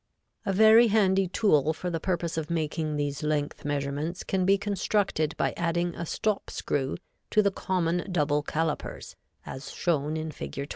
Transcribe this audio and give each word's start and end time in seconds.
_]A 0.49 0.51
very 0.51 0.87
handy 0.87 1.27
tool 1.27 1.73
for 1.73 1.91
the 1.91 1.99
purpose 1.99 2.35
of 2.35 2.49
making 2.49 2.95
these 2.95 3.21
length 3.21 3.63
measurements 3.63 4.23
can 4.23 4.45
be 4.47 4.57
constructed 4.57 5.37
by 5.37 5.53
adding 5.55 5.93
a 5.93 6.07
stop 6.07 6.49
screw 6.49 6.97
to 7.29 7.43
the 7.43 7.51
common 7.51 8.11
double 8.11 8.41
calipers 8.41 9.15
as 9.45 9.69
shown 9.71 10.17
in 10.17 10.31
Fig. 10.31 10.69